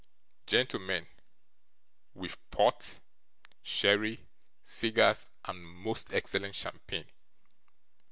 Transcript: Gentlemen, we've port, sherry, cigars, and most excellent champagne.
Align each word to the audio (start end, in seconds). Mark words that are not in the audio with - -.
Gentlemen, 0.47 1.05
we've 2.15 2.39
port, 2.49 3.01
sherry, 3.61 4.25
cigars, 4.63 5.27
and 5.45 5.61
most 5.63 6.11
excellent 6.11 6.55
champagne. 6.55 7.05